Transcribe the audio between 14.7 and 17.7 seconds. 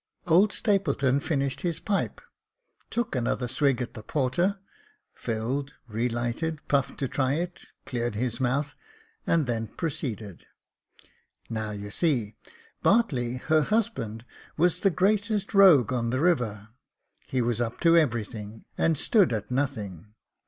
the greatest rogue on the river 5 he was